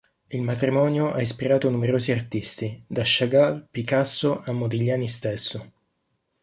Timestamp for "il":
0.31-0.41